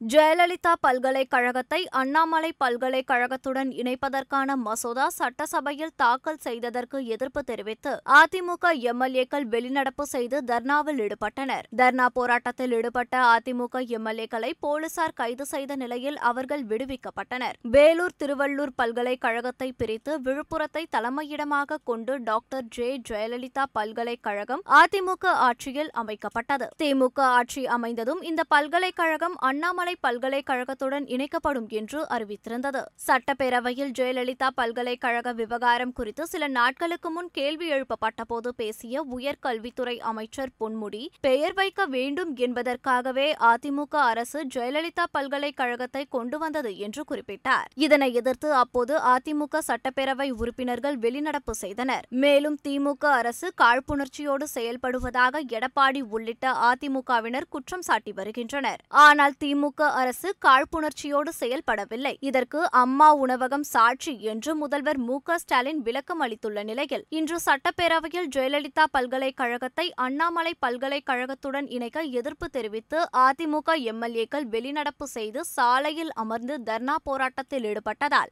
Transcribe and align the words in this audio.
ஜெயலலிதா 0.00 0.70
பல்கலைக்கழகத்தை 0.84 1.78
அண்ணாமலை 2.00 2.50
பல்கலைக்கழகத்துடன் 2.62 3.70
இணைப்பதற்கான 3.80 4.54
மசோதா 4.66 5.06
சட்டசபையில் 5.16 5.92
தாக்கல் 6.02 6.38
செய்ததற்கு 6.46 6.98
எதிர்ப்பு 7.14 7.40
தெரிவித்து 7.50 7.92
அதிமுக 8.20 8.72
எம்எல்ஏக்கள் 8.92 9.46
வெளிநடப்பு 9.54 10.04
செய்து 10.12 10.36
தர்ணாவில் 10.50 11.00
ஈடுபட்டனர். 11.06 11.66
தர்ணா 11.80 12.06
போராட்டத்தில் 12.18 12.72
ஈடுபட்ட 12.78 13.18
அதிமுக 13.34 13.82
எம்எல்ஏக்களை 13.98 14.50
போலீசார் 14.66 15.14
கைது 15.20 15.46
செய்த 15.52 15.76
நிலையில் 15.82 16.18
அவர்கள் 16.30 16.64
விடுவிக்கப்பட்டனர். 16.70 17.58
வேலூர் 17.76 18.16
திருவள்ளூர் 18.22 18.74
பல்கலைக்கழகத்தை 18.82 19.68
பிரித்து 19.82 20.14
விழுப்புரத்தை 20.28 20.84
தலைமையிடமாக 20.96 21.80
கொண்டு 21.92 22.16
டாக்டர் 22.30 22.66
ஜே 22.78 22.90
ஜெயலலிதா 23.10 23.66
பல்கலைக்கழகம் 23.72 24.64
அதிமுக 24.80 25.36
ஆட்சியில் 25.50 25.92
அமைக்கப்பட்டது. 26.04 26.68
திமுக 26.82 27.20
ஆட்சி 27.38 27.64
அமைந்ததும் 27.78 28.24
இந்த 28.32 28.42
பல்கலைக்கழகம் 28.56 29.38
அண்ணாமலை 29.52 29.88
பல்கலைக்கழகத்துடன் 30.02 31.06
இணைக்கப்படும் 31.06 31.68
என்று 31.68 32.00
அறிவித்திருந்தது. 32.06 32.82
சட்டப்பேரவையில் 33.06 33.92
ஜெயலலிதா 33.98 34.48
பல்கலைக்கழக 34.54 35.32
விவகாரம் 35.32 35.92
குறித்து 35.92 36.26
சில 36.26 36.48
நாட்களுக்கு 36.48 37.10
முன் 37.10 37.30
கேள்வி 37.32 37.68
எழுப்பப்பட்டபோது 37.72 38.48
பேசிய 38.56 39.04
உயர்கல்வித்துறை 39.16 39.96
அமைச்சர் 40.10 40.52
பொன்முடி 40.60 41.02
பெயர் 41.20 41.52
வைக்க 41.52 41.86
வேண்டும் 41.86 42.36
என்பதற்காகவே 42.36 43.28
அதிமுக 43.52 43.94
அரசு 44.12 44.46
ஜெயலலிதா 44.54 45.04
பல்கலைக்கழகத்தை 45.12 46.06
கொண்டு 46.08 46.38
வந்தது 46.38 46.78
என்று 46.78 47.04
குறிப்பிட்டார். 47.10 47.68
இதனை 47.74 48.08
எதிர்த்து 48.14 48.48
அப்போது 48.54 48.94
அதிமுக 49.14 49.58
சட்டப்பேரவை 49.68 50.30
உறுப்பினர்கள் 50.30 50.98
வெளிநடப்பு 50.98 51.50
செய்தனர். 51.50 52.04
மேலும் 52.24 52.58
திமுக 52.68 53.04
அரசு 53.20 53.52
காழ்ப்புணர்ச்சியோடு 53.62 54.46
செயல்படுவதாக 54.54 55.42
எடப்பாடி 55.56 56.00
உள்ளிட்ட 56.08 56.52
அதிமுகவினர் 56.70 57.48
குற்றம் 57.48 57.82
சாட்டி 57.82 58.12
வருகின்றனர். 58.12 58.80
ஆனால் 58.88 59.34
திமுக 59.44 59.79
அரசு 59.84 60.36
காழ்ப்புணர்ச்சியோடு 60.44 61.32
செயல்படவில்லை. 61.38 62.16
இதற்கு 62.20 62.70
அம்மா 62.70 63.14
உணவகம் 63.14 63.62
சாட்சி 63.62 64.20
என்று 64.22 64.54
முதல்வர் 64.56 64.98
மு 64.98 65.20
ஸ்டாலின் 65.36 65.82
விளக்கம் 65.82 66.20
அளித்துள்ள 66.20 66.62
நிலையில் 66.62 67.06
இன்று 67.08 67.38
சட்டப்பேரவையில் 67.46 68.28
ஜெயலலிதா 68.36 68.84
பல்கலைக்கழகத்தை 68.92 69.92
அண்ணாமலை 69.96 70.54
பல்கலைக்கழகத்துடன் 70.66 71.68
இணைக்க 71.68 72.02
எதிர்ப்பு 72.02 72.48
தெரிவித்து 72.48 73.08
அதிமுக 73.18 73.76
எம்எல்ஏக்கள் 73.92 74.46
வெளிநடப்பு 74.50 75.02
செய்து 75.02 75.44
சாலையில் 75.44 76.12
அமர்ந்து 76.14 76.58
தர்ணா 76.66 76.94
போராட்டத்தில் 77.04 77.64
ஈடுபட்டதால். 77.64 78.28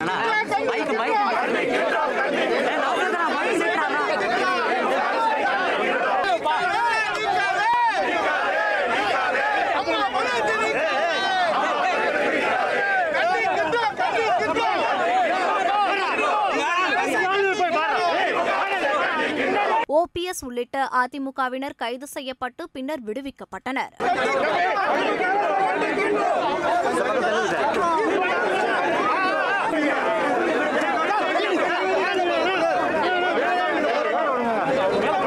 ஓபிஎஸ் 19.99 20.43
உள்ளிட்ட 20.45 20.89
அதிமுகவினர் 21.01 21.77
கைது 21.77 22.09
செய்யப்பட்டு 22.09 22.65
பின்னர் 22.73 23.05
விடுவிக்கப்பட்டனர் 23.05 23.95
Yeah. 35.01 35.17